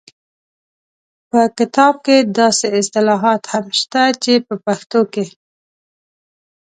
[1.29, 5.25] په کتاب کې داسې اصطلاحات هم شته چې په پښتو کې